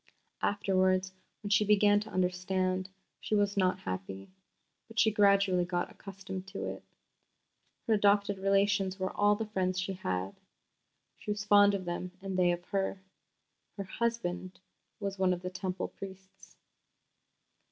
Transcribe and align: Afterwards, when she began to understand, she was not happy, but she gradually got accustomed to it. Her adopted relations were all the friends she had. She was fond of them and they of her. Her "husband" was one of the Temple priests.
Afterwards, 0.41 1.13
when 1.43 1.51
she 1.51 1.63
began 1.63 1.99
to 1.99 2.09
understand, 2.09 2.89
she 3.19 3.35
was 3.35 3.55
not 3.55 3.81
happy, 3.81 4.31
but 4.87 4.97
she 4.97 5.11
gradually 5.11 5.63
got 5.63 5.91
accustomed 5.91 6.47
to 6.47 6.65
it. 6.65 6.83
Her 7.85 7.93
adopted 7.93 8.39
relations 8.39 8.97
were 8.99 9.15
all 9.15 9.35
the 9.35 9.45
friends 9.45 9.79
she 9.79 9.93
had. 9.93 10.35
She 11.19 11.29
was 11.29 11.45
fond 11.45 11.75
of 11.75 11.85
them 11.85 12.13
and 12.19 12.35
they 12.35 12.51
of 12.51 12.65
her. 12.69 12.99
Her 13.77 13.83
"husband" 13.83 14.59
was 14.99 15.19
one 15.19 15.33
of 15.33 15.43
the 15.43 15.51
Temple 15.51 15.89
priests. 15.89 16.57